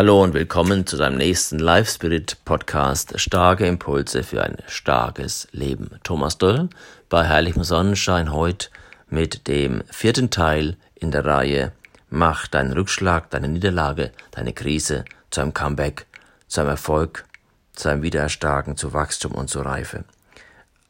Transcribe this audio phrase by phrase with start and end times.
[0.00, 5.90] Hallo und willkommen zu deinem nächsten Live Spirit Podcast Starke Impulse für ein starkes Leben.
[6.04, 6.70] Thomas Doll
[7.10, 8.70] bei Heiligem Sonnenschein heute
[9.10, 11.72] mit dem vierten Teil in der Reihe
[12.08, 16.06] Mach deinen Rückschlag, deine Niederlage, deine Krise zu einem Comeback,
[16.48, 17.26] zu einem Erfolg,
[17.74, 20.04] zu einem Wiedererstarken, zu Wachstum und zu Reife.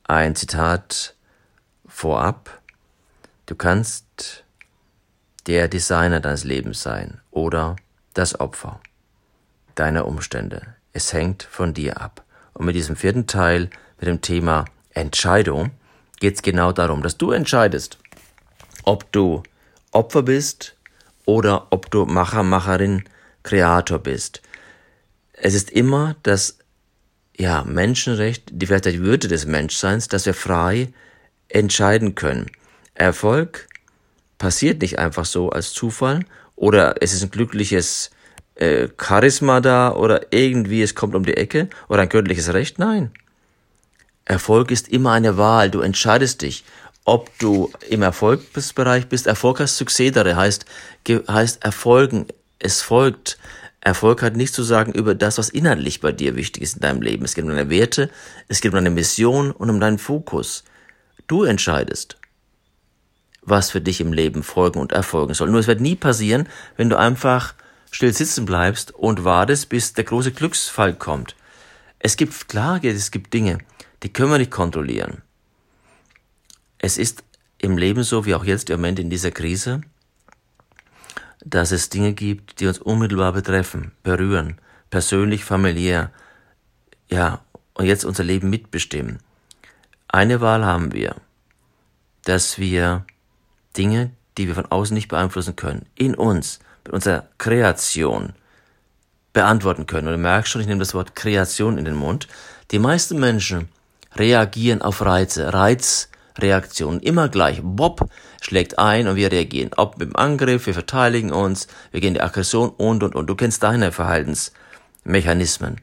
[0.05, 1.17] Ein Zitat
[1.85, 2.61] vorab.
[3.47, 4.45] Du kannst
[5.49, 7.75] der Designer deines Lebens sein oder
[8.15, 8.81] das Opfer
[9.81, 10.75] deiner Umstände.
[10.93, 12.25] Es hängt von dir ab.
[12.52, 15.70] Und mit diesem vierten Teil, mit dem Thema Entscheidung,
[16.20, 17.98] geht es genau darum, dass du entscheidest,
[18.84, 19.43] ob du
[19.91, 20.77] Opfer bist
[21.25, 23.05] oder ob du Macher, Macherin,
[23.43, 24.43] Kreator bist.
[25.33, 26.59] Es ist immer das
[27.37, 30.92] ja, Menschenrecht, die vielleicht die Würde des Menschseins, dass wir frei
[31.48, 32.51] entscheiden können.
[32.95, 33.67] Erfolg
[34.37, 38.11] passiert nicht einfach so als Zufall oder es ist ein glückliches
[38.60, 42.78] äh, Charisma da oder irgendwie es kommt um die Ecke oder ein göttliches Recht.
[42.78, 43.11] Nein.
[44.25, 45.70] Erfolg ist immer eine Wahl.
[45.70, 46.64] Du entscheidest dich,
[47.05, 49.27] ob du im Erfolgsbereich bist.
[49.27, 50.67] Erfolg heißt Succedere, heißt,
[51.08, 52.27] heißt Erfolgen.
[52.58, 53.39] Es folgt.
[53.80, 57.00] Erfolg hat nichts zu sagen über das, was inhaltlich bei dir wichtig ist in deinem
[57.00, 57.24] Leben.
[57.24, 58.11] Es geht um deine Werte,
[58.47, 60.64] es geht um deine Mission und um deinen Fokus.
[61.27, 62.19] Du entscheidest,
[63.41, 65.48] was für dich im Leben folgen und erfolgen soll.
[65.48, 67.55] Nur es wird nie passieren, wenn du einfach
[67.91, 71.36] still sitzen bleibst und wartest, bis der große Glücksfall kommt.
[71.98, 73.58] Es gibt Klage, es gibt Dinge,
[74.02, 75.22] die können wir nicht kontrollieren.
[76.78, 77.22] Es ist
[77.58, 79.83] im Leben so, wie auch jetzt im Moment in dieser Krise,
[81.44, 86.11] dass es Dinge gibt, die uns unmittelbar betreffen, berühren, persönlich, familiär,
[87.08, 89.18] ja, und jetzt unser Leben mitbestimmen.
[90.08, 91.16] Eine Wahl haben wir,
[92.24, 93.05] dass wir
[93.77, 98.33] Dinge, die wir von außen nicht beeinflussen können, in uns mit unserer Kreation
[99.33, 100.09] beantworten können.
[100.09, 102.28] Und du merkst schon, ich nehme das Wort Kreation in den Mund.
[102.70, 103.69] Die meisten Menschen
[104.17, 107.61] reagieren auf Reize, Reizreaktionen, immer gleich.
[107.63, 108.08] Bob
[108.41, 109.70] schlägt ein und wir reagieren.
[109.77, 113.27] Ob mit dem Angriff, wir verteidigen uns, wir gehen in die Aggression und, und, und.
[113.27, 115.80] Du kennst deine Verhaltensmechanismen.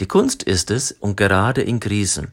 [0.00, 2.32] Die Kunst ist es, und gerade in Krisen,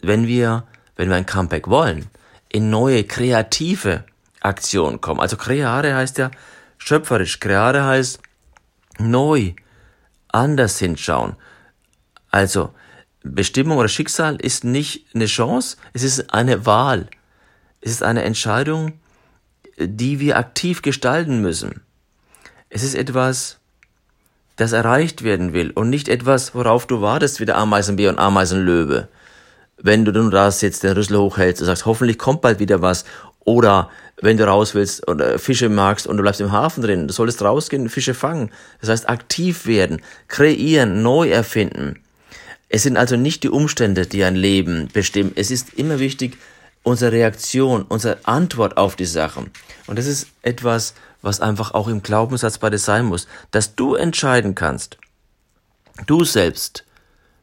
[0.00, 0.64] wenn wir,
[0.96, 2.06] wenn wir ein Comeback wollen,
[2.48, 4.04] in neue, kreative
[4.48, 5.20] Aktion kommen.
[5.20, 6.30] Also creare heißt ja
[6.78, 7.40] schöpferisch.
[7.40, 8.20] Creare heißt
[8.98, 9.52] neu,
[10.28, 11.36] anders hinschauen.
[12.30, 12.74] Also
[13.22, 17.08] Bestimmung oder Schicksal ist nicht eine Chance, es ist eine Wahl.
[17.80, 18.94] Es ist eine Entscheidung,
[19.78, 21.82] die wir aktiv gestalten müssen.
[22.70, 23.58] Es ist etwas,
[24.56, 29.08] das erreicht werden will und nicht etwas, worauf du wartest wie der Ameisenbär und Ameisenlöwe.
[29.80, 33.04] Wenn du nun da jetzt den Rüssel hochhältst und sagst, hoffentlich kommt bald wieder was
[33.40, 33.90] oder
[34.20, 37.42] wenn du raus willst oder Fische magst und du bleibst im Hafen drin, du solltest
[37.42, 38.50] rausgehen, Fische fangen.
[38.80, 42.00] Das heißt, aktiv werden, kreieren, neu erfinden.
[42.68, 45.32] Es sind also nicht die Umstände, die ein Leben bestimmen.
[45.36, 46.36] Es ist immer wichtig,
[46.82, 49.50] unsere Reaktion, unsere Antwort auf die Sachen.
[49.86, 53.94] Und das ist etwas, was einfach auch im Glaubenssatz bei dir sein muss, dass du
[53.94, 54.98] entscheiden kannst,
[56.06, 56.84] du selbst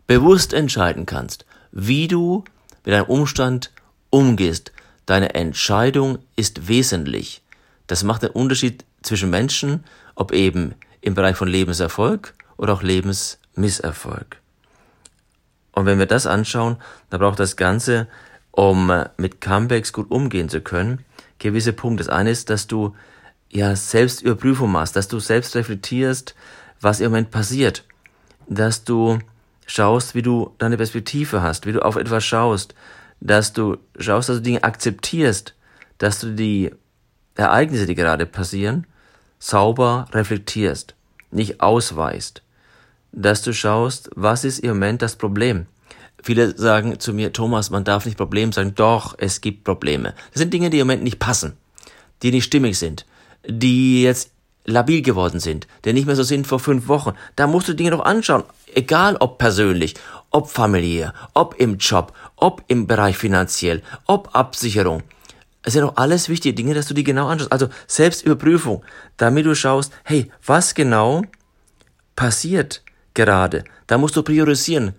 [0.07, 2.43] bewusst entscheiden kannst, wie du
[2.85, 3.71] mit einem Umstand
[4.09, 4.71] umgehst,
[5.05, 7.43] Deine Entscheidung ist wesentlich.
[7.87, 9.83] Das macht den Unterschied zwischen Menschen,
[10.15, 14.37] ob eben im Bereich von Lebenserfolg oder auch Lebensmisserfolg.
[15.73, 16.77] Und wenn wir das anschauen,
[17.09, 18.07] dann braucht das Ganze,
[18.51, 21.03] um mit Comebacks gut umgehen zu können,
[21.37, 22.05] gewisse Punkte.
[22.05, 22.95] Das eine ist, dass du
[23.49, 26.33] ja Selbstüberprüfung machst, dass du selbst reflektierst,
[26.81, 27.83] was im Moment passiert,
[28.47, 29.19] dass du
[29.67, 32.73] schaust, wie du deine Perspektive hast, wie du auf etwas schaust,
[33.19, 35.55] dass du schaust, dass du Dinge akzeptierst,
[35.97, 36.71] dass du die
[37.35, 38.87] Ereignisse, die gerade passieren,
[39.39, 40.95] sauber reflektierst,
[41.31, 42.41] nicht ausweist,
[43.11, 45.65] dass du schaust, was ist im Moment das Problem.
[46.23, 48.73] Viele sagen zu mir, Thomas, man darf nicht Problem sagen.
[48.73, 50.15] Doch, es gibt Probleme.
[50.31, 51.53] Das sind Dinge, die im Moment nicht passen,
[52.23, 53.05] die nicht stimmig sind,
[53.47, 54.31] die jetzt
[54.65, 57.13] labil geworden sind, die nicht mehr so sind vor fünf Wochen.
[57.35, 59.95] Da musst du Dinge doch anschauen, egal ob persönlich,
[60.31, 65.03] ob familiär, ob im Job, ob im Bereich finanziell, ob Absicherung.
[65.63, 67.51] Es sind doch alles wichtige Dinge, dass du die genau anschaust.
[67.51, 68.83] Also Selbstüberprüfung,
[69.17, 71.23] damit du schaust, hey, was genau
[72.15, 72.83] passiert
[73.13, 73.63] gerade?
[73.87, 74.93] Da musst du priorisieren.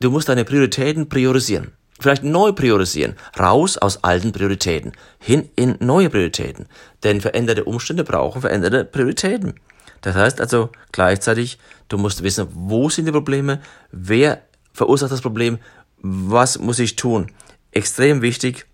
[0.00, 1.72] Du musst deine Prioritäten priorisieren.
[1.98, 3.16] Vielleicht neu priorisieren.
[3.38, 4.92] Raus aus alten Prioritäten.
[5.18, 6.66] Hin in neue Prioritäten.
[7.04, 9.54] Denn veränderte Umstände brauchen veränderte Prioritäten.
[10.02, 11.58] Das heißt also gleichzeitig,
[11.88, 13.60] du musst wissen, wo sind die Probleme,
[13.90, 15.58] wer verursacht das Problem,
[15.98, 17.32] was muss ich tun.
[17.72, 18.66] Extrem wichtig,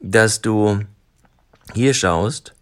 [0.00, 0.80] dass du
[1.74, 2.54] hier schaust,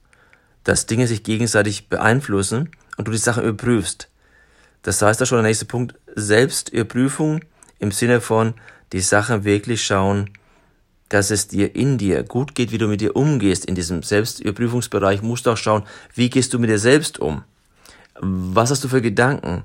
[0.65, 4.09] dass Dinge sich gegenseitig beeinflussen und du die Sachen überprüfst.
[4.83, 7.41] Das heißt da schon der nächste Punkt, Selbstüberprüfung
[7.79, 8.55] im Sinne von
[8.93, 10.31] die Sachen wirklich schauen,
[11.09, 13.65] dass es dir in dir gut geht, wie du mit dir umgehst.
[13.65, 17.43] In diesem Selbstüberprüfungsbereich musst du auch schauen, wie gehst du mit dir selbst um?
[18.21, 19.63] Was hast du für Gedanken?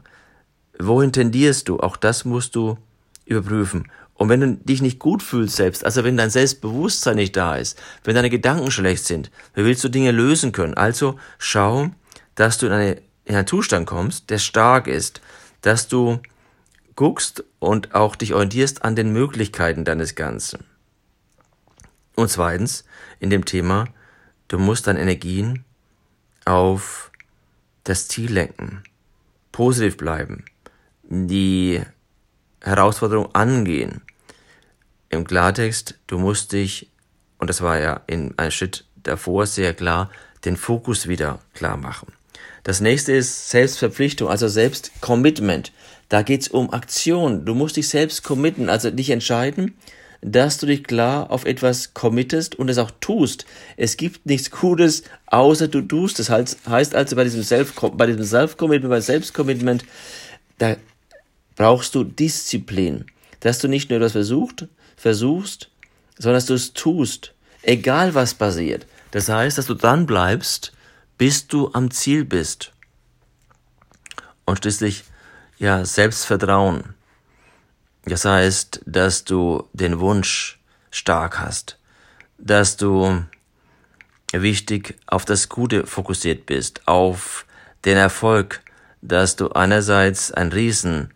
[0.80, 1.80] Wohin tendierst du?
[1.80, 2.78] Auch das musst du
[3.25, 3.90] überprüfen.
[4.16, 7.81] Und wenn du dich nicht gut fühlst selbst, also wenn dein Selbstbewusstsein nicht da ist,
[8.04, 10.75] wenn deine Gedanken schlecht sind, wie willst du Dinge lösen können?
[10.75, 11.90] Also schau,
[12.36, 15.20] dass du in, eine, in einen Zustand kommst, der stark ist,
[15.62, 16.20] dass du
[16.95, 20.66] guckst und auch dich orientierst an den Möglichkeiten deines Ganzen.
[22.16, 22.84] Und zweitens,
[23.19, 23.86] in dem Thema,
[24.48, 25.66] du musst deine Energien
[26.45, 27.12] auf
[27.84, 28.84] das Ziel lenken,
[29.51, 30.45] positiv bleiben,
[31.04, 31.81] die
[32.62, 34.01] Herausforderung angehen.
[35.10, 36.89] Im Klartext, du musst dich,
[37.38, 40.10] und das war ja in einem Schritt davor sehr klar,
[40.46, 42.13] den Fokus wieder klar machen.
[42.63, 45.72] Das nächste ist Selbstverpflichtung, also Selbstcommitment.
[46.10, 47.45] Da geht's um Aktion.
[47.45, 49.75] Du musst dich selbst committen, also dich entscheiden,
[50.22, 53.45] dass du dich klar auf etwas committest und es auch tust.
[53.75, 56.19] Es gibt nichts Gutes, außer du tust.
[56.19, 59.84] Das heißt also bei diesem Self-Commitment, bei Selbstcommitment,
[60.57, 60.78] da
[61.56, 63.06] brauchst du Disziplin.
[63.42, 65.69] Dass du nicht nur etwas versucht, versuchst,
[66.18, 67.34] sondern dass du es tust.
[67.62, 68.86] Egal was passiert.
[69.12, 70.73] Das heißt, dass du dran bleibst,
[71.18, 72.71] bis du am Ziel bist.
[74.45, 75.04] Und schließlich,
[75.57, 76.94] ja, Selbstvertrauen.
[78.06, 80.60] Das heißt, dass du den Wunsch
[80.92, 81.77] stark hast,
[82.38, 83.24] dass du
[84.33, 87.45] wichtig auf das Gute fokussiert bist, auf
[87.86, 88.62] den Erfolg,
[89.01, 91.13] dass du einerseits einen riesen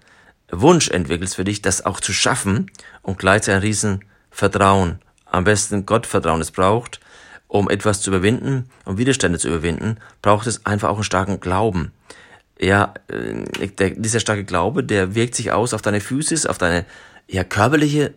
[0.50, 2.72] Wunsch entwickelst für dich, das auch zu schaffen
[3.02, 7.00] und gleichzeitig ein riesen Vertrauen, am besten Gottvertrauen es braucht,
[7.48, 11.92] um etwas zu überwinden, um Widerstände zu überwinden, braucht es einfach auch einen starken Glauben
[12.60, 16.86] ja, äh, der, dieser starke Glaube, der wirkt sich aus auf deine Physis, auf deine
[17.28, 18.14] ja, körperliche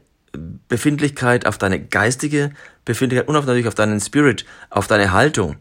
[0.69, 2.53] Befindlichkeit, auf deine geistige
[2.85, 5.57] Befindlichkeit und auf, natürlich auf deinen Spirit, auf deine Haltung.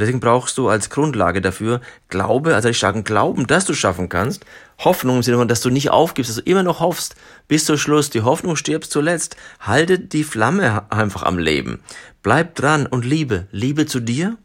[0.00, 4.08] Und deswegen brauchst du als Grundlage dafür Glaube, also den starken Glauben, dass du schaffen
[4.08, 4.46] kannst.
[4.78, 7.16] Hoffnung im Sinne von, dass du nicht aufgibst, dass du immer noch hoffst
[7.48, 8.08] bis zum Schluss.
[8.08, 9.36] Die Hoffnung stirbst zuletzt.
[9.60, 11.80] Halte die Flamme einfach am Leben.
[12.22, 13.46] Bleib dran und liebe.
[13.52, 14.38] Liebe zu dir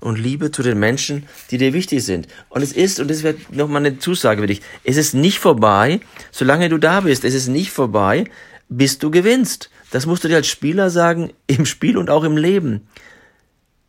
[0.00, 2.26] und Liebe zu den Menschen, die dir wichtig sind.
[2.48, 6.00] Und es ist, und das wird nochmal eine Zusage für dich, es ist nicht vorbei,
[6.30, 7.26] solange du da bist.
[7.26, 8.24] Es ist nicht vorbei,
[8.70, 9.68] bis du gewinnst.
[9.90, 12.88] Das musst du dir als Spieler sagen, im Spiel und auch im Leben.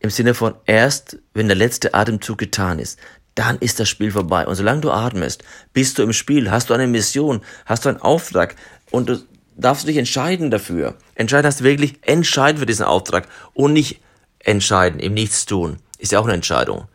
[0.04, 2.98] Im Sinne von erst, wenn der letzte Atemzug getan ist,
[3.34, 4.46] dann ist das Spiel vorbei.
[4.46, 5.42] Und solange du atmest,
[5.72, 8.54] bist du im Spiel, hast du eine Mission, hast du einen Auftrag
[8.90, 9.24] und du
[9.56, 10.98] darfst dich entscheiden dafür.
[11.14, 14.02] Entscheiden hast du wirklich entscheiden für diesen Auftrag und nicht
[14.40, 16.86] entscheiden im Nichtstun ist ja auch eine Entscheidung,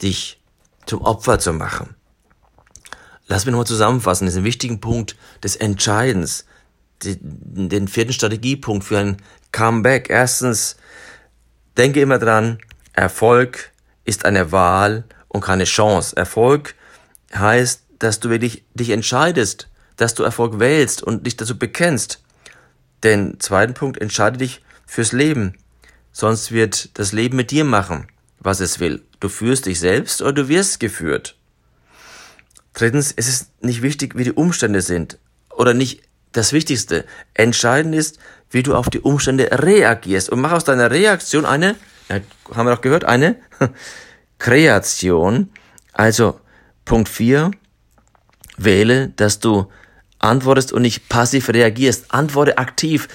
[0.00, 0.40] dich
[0.86, 1.94] zum Opfer zu machen.
[3.26, 5.14] Lass mich nochmal zusammenfassen, diesen wichtigen Punkt
[5.44, 6.46] des Entscheidens,
[7.02, 9.16] den vierten Strategiepunkt für ein
[9.52, 10.08] Comeback.
[10.08, 10.76] Erstens,
[11.76, 12.58] denke immer dran,
[12.92, 13.70] Erfolg
[14.04, 16.16] ist eine Wahl und keine Chance.
[16.16, 16.74] Erfolg
[17.34, 22.22] heißt, dass du wirklich dich entscheidest, dass du Erfolg wählst und dich dazu bekennst.
[23.04, 25.54] Den zweiten Punkt, entscheide dich fürs Leben,
[26.12, 28.08] sonst wird das Leben mit dir machen
[28.40, 29.02] was es will.
[29.20, 31.36] Du führst dich selbst oder du wirst geführt.
[32.72, 35.18] Drittens, es ist nicht wichtig, wie die Umstände sind
[35.50, 37.04] oder nicht das Wichtigste.
[37.34, 38.18] Entscheidend ist,
[38.50, 41.76] wie du auf die Umstände reagierst und mach aus deiner Reaktion eine,
[42.08, 43.36] haben wir doch gehört, eine
[44.38, 45.50] Kreation.
[45.92, 46.40] Also
[46.84, 47.50] Punkt 4,
[48.56, 49.70] wähle, dass du
[50.18, 52.12] antwortest und nicht passiv reagierst.
[52.12, 53.08] Antworte aktiv.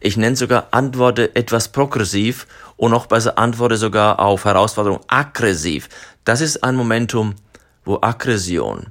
[0.00, 2.46] Ich nenne sogar Antworte etwas progressiv
[2.76, 5.88] und noch besser antworte sogar auf Herausforderungen aggressiv.
[6.24, 7.34] Das ist ein Momentum,
[7.84, 8.88] wo Aggression,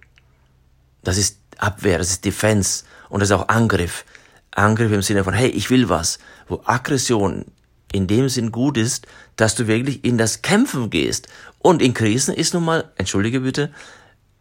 [1.04, 4.06] das ist Abwehr, das ist Defense und das ist auch Angriff.
[4.52, 6.20] Angriff im Sinne von, hey, ich will was.
[6.48, 7.46] Wo Aggression
[7.92, 11.28] in dem Sinn gut ist, dass du wirklich in das Kämpfen gehst.
[11.60, 13.72] Und in Krisen ist nun mal, entschuldige bitte,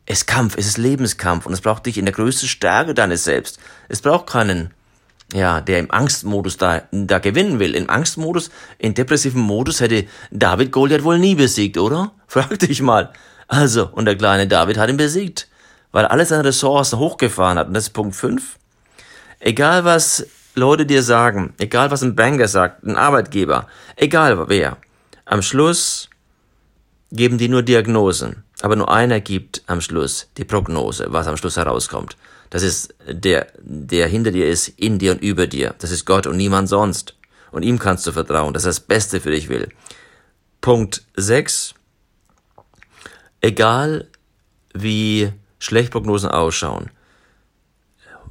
[0.06, 3.58] es Kampf, es ist Lebenskampf und es braucht dich in der größten Stärke deines Selbst.
[3.88, 4.70] Es braucht keinen
[5.32, 7.75] ja, der im Angstmodus da, da gewinnen will.
[7.75, 12.12] Im Angstmodus, in depressiven Modus hätte David Goliath wohl nie besiegt, oder?
[12.26, 13.12] Frag dich mal.
[13.49, 15.49] Also, und der kleine David hat ihn besiegt,
[15.97, 17.69] weil er alle seine Ressourcen hochgefahren hat.
[17.69, 18.59] Und das ist Punkt 5.
[19.41, 24.76] Egal was Leute dir sagen, egal was ein Banker sagt, ein Arbeitgeber, egal wer,
[25.25, 26.11] am Schluss
[27.12, 28.45] geben die nur Diagnosen.
[28.61, 32.19] Aber nur einer gibt am Schluss die Prognose, was am Schluss herauskommt.
[32.50, 35.76] Das ist der, der hinter dir ist, in dir und über dir.
[35.79, 37.15] Das ist Gott und niemand sonst.
[37.53, 39.71] Und ihm kannst du vertrauen, dass er das Beste für dich will.
[40.61, 41.73] Punkt 6.
[43.41, 44.09] Egal,
[44.75, 46.91] wie schlecht Prognosen ausschauen,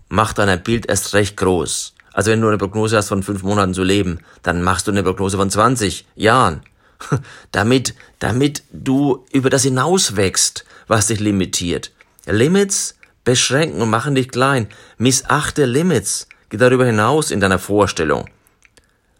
[0.09, 1.93] mach dann ein Bild erst recht groß.
[2.13, 5.03] Also wenn du eine Prognose hast von fünf Monaten zu leben, dann machst du eine
[5.03, 6.61] Prognose von 20 Jahren.
[7.51, 11.91] damit, damit du über das hinaus wächst, was dich limitiert.
[12.25, 14.67] Limits beschränken und machen dich klein.
[14.97, 16.27] Missachte Limits.
[16.49, 18.29] Geh darüber hinaus in deiner Vorstellung.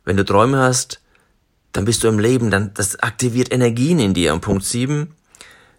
[0.04, 1.02] Wenn du Träume hast,
[1.74, 4.34] dann bist du im Leben, dann, das aktiviert Energien in dir.
[4.34, 5.14] Und Punkt 7,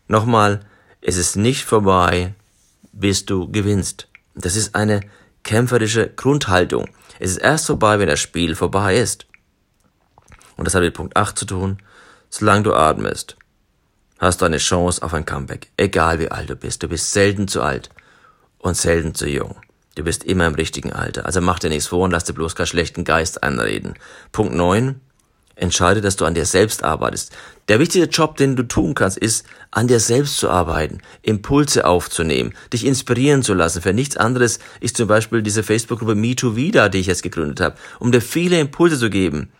[0.08, 0.60] nochmal,
[1.08, 2.34] es ist nicht vorbei,
[2.90, 4.08] bis du gewinnst.
[4.34, 5.02] Das ist eine
[5.44, 6.88] kämpferische Grundhaltung.
[7.20, 9.28] Es ist erst vorbei, wenn das Spiel vorbei ist.
[10.56, 11.78] Und das hat mit Punkt 8 zu tun.
[12.28, 13.36] Solange du atmest,
[14.18, 15.70] hast du eine Chance auf ein Comeback.
[15.76, 16.82] Egal wie alt du bist.
[16.82, 17.90] Du bist selten zu alt
[18.58, 19.54] und selten zu jung.
[19.94, 21.24] Du bist immer im richtigen Alter.
[21.24, 23.94] Also mach dir nichts vor und lass dir bloß keinen schlechten Geist einreden.
[24.32, 25.00] Punkt 9.
[25.56, 27.32] Entscheide, dass du an dir selbst arbeitest.
[27.68, 32.52] Der wichtigste Job, den du tun kannst, ist, an dir selbst zu arbeiten, Impulse aufzunehmen,
[32.74, 33.80] dich inspirieren zu lassen.
[33.80, 38.12] Für nichts anderes ist zum Beispiel diese Facebook-Gruppe MeToo die ich jetzt gegründet habe, um
[38.12, 39.50] dir viele Impulse zu geben.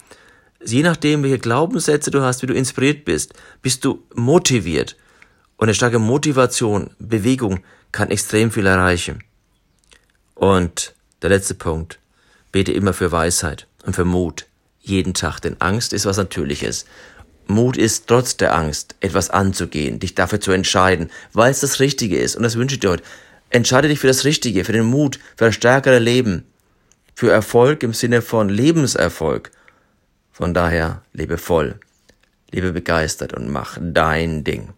[0.62, 4.97] Je nachdem, welche Glaubenssätze du hast, wie du inspiriert bist, bist du motiviert.
[5.57, 7.61] Und eine starke Motivation, Bewegung
[7.91, 9.25] kann extrem viel erreichen.
[10.35, 11.99] Und der letzte Punkt.
[12.53, 14.47] Bete immer für Weisheit und für Mut.
[14.87, 16.87] Jeden Tag, denn Angst ist was Natürliches.
[17.49, 22.19] Mut ist trotz der Angst, etwas anzugehen, dich dafür zu entscheiden, weil es das Richtige
[22.19, 22.37] ist.
[22.37, 23.02] Und das wünsche ich dir heute.
[23.50, 26.45] Entscheide dich für das Richtige, für den Mut, für ein stärkere Leben,
[27.16, 29.50] für Erfolg im Sinne von Lebenserfolg.
[30.31, 31.81] Von daher, lebe voll,
[32.52, 34.73] lebe begeistert und mach dein Ding.